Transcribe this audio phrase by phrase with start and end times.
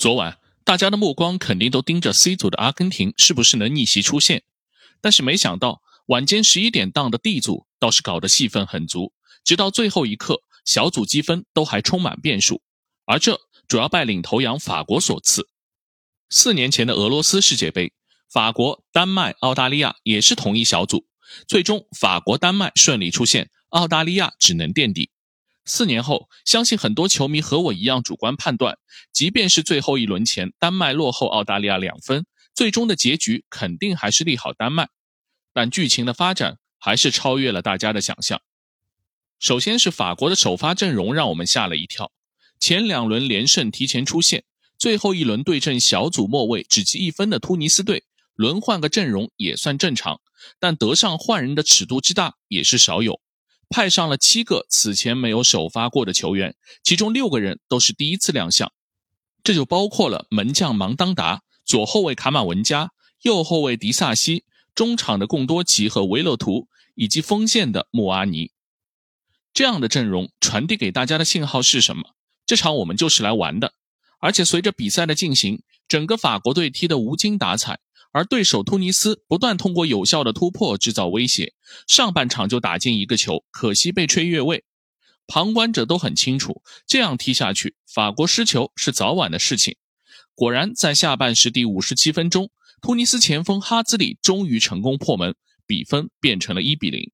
[0.00, 4.44] 昨晚大家的目光肯定都盯着 C 组的阿根廷是不是能逆袭出线，
[5.02, 9.12] 但是没想到晚间十一点档的 D 组倒是搞得戏份很足，
[9.44, 12.62] 直到最后一刻，小组积分都还充满变数，
[13.04, 15.46] 而这主要拜领头羊法国所赐。
[16.30, 17.92] 四年前的俄罗斯世界杯，
[18.32, 21.04] 法国、丹麦、澳大利亚也是同一小组，
[21.46, 25.10] 最终法国、丹麦顺利出线，澳大利亚只能垫底。
[25.70, 28.76] 四年后，相信很多球迷和我一样主观判断，
[29.12, 34.88] 即便是最后一轮前丹麦落后澳大利亚两分，最终的结局肯定还是利好丹麦。
[35.52, 38.40] 但剧情的发展还是超越了大家的想象。
[39.38, 42.10] 首先是法国的首发阵容让我们吓了一跳，
[42.58, 44.42] 前两轮连胜提前出线，
[44.76, 48.02] 最后一轮对阵小组末位只积一分的突尼斯队，
[48.34, 50.20] 轮换个阵容也算正常，
[50.58, 53.20] 但得上换人的尺度之大也是少有。
[53.70, 58.70] 派上了七个此前没有首发过的球员，其中六个人都是第一次亮相，
[59.44, 62.90] 这就包括了门将芒当达、左后卫卡马文加、
[63.22, 68.50] 右后卫迪萨西、中场的贡多齐和维勒图，以及锋线的穆阿尼。
[69.54, 72.14] 这样的阵容传递给大家的信号是什么？
[72.44, 73.74] 这场我们就是来玩的。
[74.18, 77.78] 而且随着比赛的进行，整个法国队踢得无精打采。
[78.12, 81.54] 而对手突尼斯不断通过有效的突破制造威胁，
[81.86, 84.64] 上半场就打进一个球，可惜被吹越位。
[85.26, 89.76] 旁观者都很清楚，这样踢下去，法国失球是早晚的事情。
[90.34, 92.50] 果然，在下半时第五十七分钟，
[92.80, 97.12] 突尼斯前锋哈兹里终于成功破门，比分变成了一比零。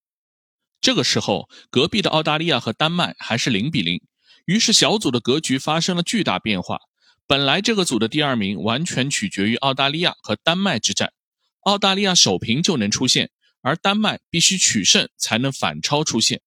[0.81, 4.01] 这个时候，隔壁的澳大利亚和丹麦还是零比零，
[4.47, 6.79] 于是小组的格局发生了巨大变化。
[7.27, 11.13] 本来这个组的第二名完全取决于澳大利亚和丹麦之战，
[11.61, 13.31] 澳大利亚首平就能出线，
[13.63, 16.41] 而丹麦必须取胜才能反超出线。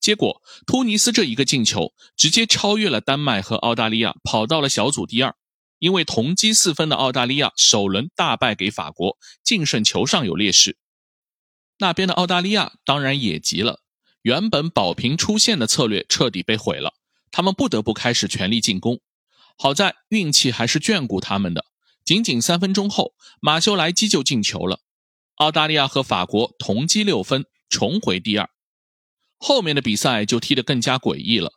[0.00, 5.34] 结果突尼斯这一个进球直接超越了丹麦和澳大利亚，跑到了小组第二。
[5.80, 10.78] 因为同积四分的澳大利亚首轮大败给法国，净胜球上有劣势。
[11.76, 13.80] 那边的澳大利亚当然也急了，
[14.22, 16.94] 原本保平出线的策略彻底被毁了，
[17.30, 19.00] 他们不得不开始全力进攻。
[19.56, 21.64] 好在运气还是眷顾他们的，
[22.04, 24.80] 仅仅三分钟后，马修莱基就进球了。
[25.36, 28.48] 澳大利亚和法国同积六分，重回第二。
[29.38, 31.52] 后面的比赛就踢得更加诡异了。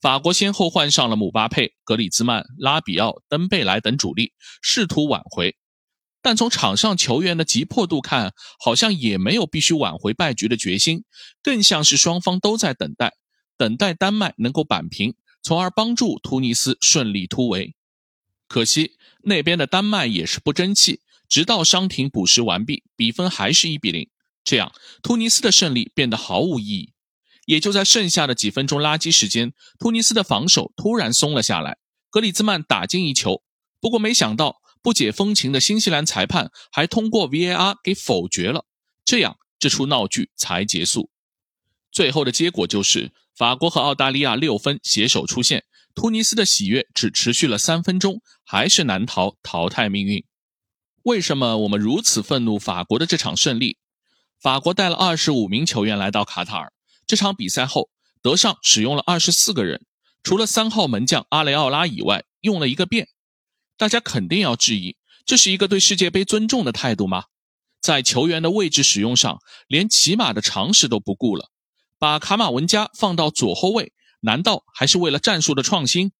[0.00, 5.56] 法国先后换上了姆巴佩、格里兹曼、拉比奥、登贝莱等主力，试图挽回。
[6.20, 11.04] 但从场上球员的急迫度看，好像也没有必须挽回败局的决心，
[11.42, 13.12] 更像是双方都在等待，
[13.56, 15.14] 等待丹麦能够扳平。
[15.42, 17.74] 从而帮助突尼斯顺利突围，
[18.46, 18.92] 可惜
[19.22, 24.08] 那边的丹麦也是不争气，直到伤停补时完毕，比分还是一比零。
[24.44, 26.92] 这样，突尼斯的胜利变得毫无意义。
[27.46, 33.42] 也就在剩下的几分钟垃圾时间，突尼斯的防守突然松了下来，格里兹曼打进一球。
[33.80, 38.66] 不过没想到，不解风情的新西兰裁判还通过 VAR 给否决了，
[39.04, 41.10] 这样这出闹剧才结束。
[41.92, 43.12] 最后的结果就是。
[43.34, 45.64] 法国和澳大利亚六分携手出线，
[45.94, 50.22] 突尼斯的喜悦只持续了三分钟，还是难逃淘汰命运。
[51.04, 53.78] 为什么我们如此愤怒法国的这场胜利？
[54.38, 56.74] 法国带了二十五名球员来到卡塔尔，
[57.06, 57.88] 这场比赛后，
[58.20, 59.86] 德尚使用了二十四个人，
[60.22, 63.08] 除了三号门将阿雷奥拉以外，用了一个遍。
[63.78, 67.24] 大家肯定要质疑，这是一个对世界杯尊重的态度吗？
[67.80, 69.38] 在球员的位置使用上，
[69.68, 71.48] 连起码的常识都不顾了。
[72.02, 73.92] 把卡马文加放到左后卫，
[74.22, 76.10] 难道还是为了战术的创新？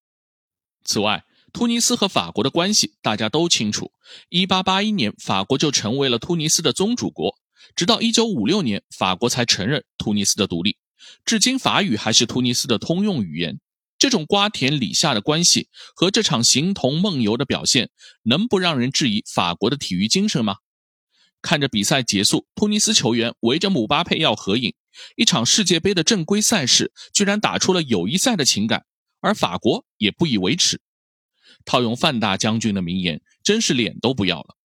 [0.84, 3.90] 此外，突尼斯和法国的关系大家都清楚。
[4.30, 7.36] 1881年，法国就成为了突尼斯的宗主国，
[7.74, 10.76] 直到1956年，法国才承认突尼斯的独立。
[11.24, 13.58] 至今，法语还是突尼斯的通用语言。
[13.98, 17.90] 这种瓜田李下的关系和这场形同梦游的表现，
[18.22, 20.58] 能不让人质疑法国的体育精神吗？
[21.40, 24.72] 看着比赛结束，突尼斯球员围着姆巴佩要合影。
[25.16, 28.84] 一场世界杯的正规赛事，居然打出了友谊赛的情感，
[29.20, 30.80] 而法国也不以为耻。
[31.64, 34.56] 套用范大将军的名言，真是脸都不要了。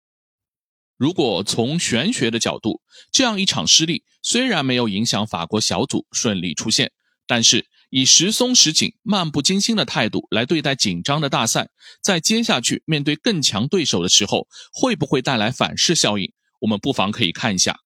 [0.97, 2.81] 如果从玄学的角度，
[3.11, 6.91] 这样一场失利虽然没有影响法国小组顺利出线，
[7.27, 11.69] 但是以时松时紧、漫不经心的态度来对待紧张的大赛，
[12.01, 16.33] 在接下去面对更强对手的时候，会不会带来反噬效应？
[16.61, 17.79] 我们不妨可以看一下。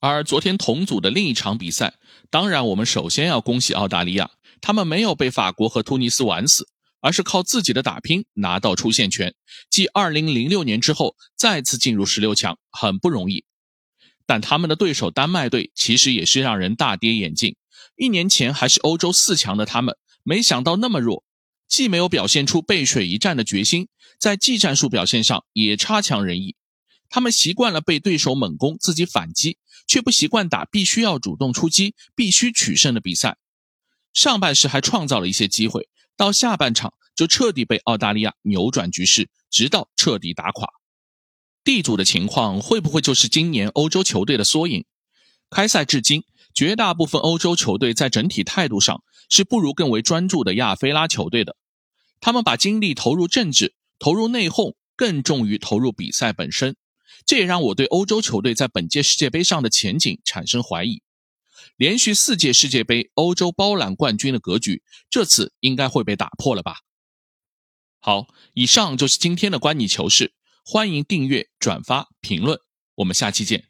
[0.00, 1.94] 而昨天同组的另一场比赛，
[2.30, 6.68] 当然我们首先要恭喜澳大利亚，他们没有被法国和突尼斯玩死，
[7.00, 9.34] 而是靠自己的打拼拿到出线权，
[9.70, 13.44] 继2006年之后再次进入十六强，很不容易。
[14.26, 17.56] 但他们的对手丹麦队其实也是让人大跌眼镜，
[17.96, 21.24] 一年前还是欧洲四强的他们，没想到那么弱。
[21.68, 23.88] 既没有表现出背水一战的决心，
[24.20, 26.54] 在技战术表现上也差强人意。
[27.08, 33.38] 他们习惯了被对手猛攻，自己反击，却不习惯打必须要主动出击、必须取胜的比赛。
[34.12, 40.68] 上半时还创造了一些机会，到下半场就彻底被澳大利亚扭转局势，直到彻底打垮。
[41.62, 44.84] D 组的情况会不会就是今年欧洲球队的缩影？
[45.50, 46.24] 开赛至今，
[46.54, 51.56] 绝大部分欧洲球队在整体态度上是不如更为专注的亚非拉球队的。
[52.20, 56.76] 他们把精力投入政治，投入内讧，更重于投入比赛本身。
[57.26, 61.02] 这也让我对欧洲球队在本届世界杯上的前景产生怀疑。
[61.76, 66.78] 连续四届世界杯欧洲包揽冠军的格局，这次应该会被打破了吧？
[67.98, 70.32] 好，以上就是今天的观你球事，
[70.64, 72.60] 欢迎订阅、转发、评论，
[72.94, 73.64] 我们下期见。